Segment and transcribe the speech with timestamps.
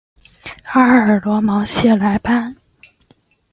[0.63, 2.57] 阿尔罗芒谢莱班。